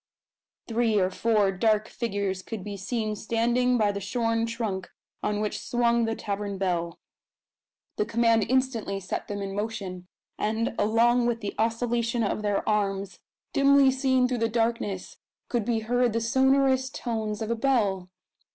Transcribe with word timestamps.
Three 0.67 0.99
or 0.99 1.11
four 1.11 1.51
dark 1.51 1.87
figures 1.87 2.41
could 2.41 2.63
be 2.63 2.75
seen 2.75 3.15
standing 3.15 3.77
by 3.77 3.91
the 3.91 3.99
shorn 3.99 4.47
trunk 4.47 4.89
on 5.21 5.39
which 5.39 5.59
swung 5.59 6.05
the 6.05 6.15
tavern 6.15 6.57
bell. 6.57 6.97
The 7.97 8.05
command 8.07 8.47
instantly 8.49 8.99
set 8.99 9.27
them 9.27 9.43
in 9.43 9.53
motion; 9.55 10.07
and, 10.39 10.73
along 10.79 11.27
with 11.27 11.41
the 11.41 11.53
oscillation 11.59 12.23
of 12.23 12.41
their 12.41 12.67
arms 12.67 13.19
dimly 13.53 13.91
seen 13.91 14.27
through 14.27 14.39
the 14.39 14.49
darkness 14.49 15.17
could 15.49 15.65
be 15.65 15.81
heard 15.81 16.13
the 16.13 16.19
sonorous 16.19 16.89
tones 16.89 17.39
of 17.39 17.51
a 17.51 17.55
bell. 17.55 18.09